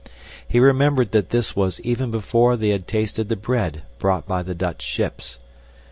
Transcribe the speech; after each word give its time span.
He 0.47 0.59
remembered 0.59 1.11
that 1.11 1.29
this 1.29 1.55
was 1.55 1.79
even 1.81 2.09
before 2.09 2.57
they 2.57 2.69
had 2.69 2.87
tasted 2.87 3.29
the 3.29 3.35
bread 3.35 3.83
brought 3.99 4.27
by 4.27 4.41
the 4.41 4.55
Dutch 4.55 4.81
ships. 4.81 5.37